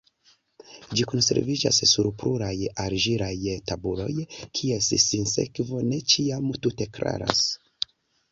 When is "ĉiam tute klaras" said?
6.15-7.47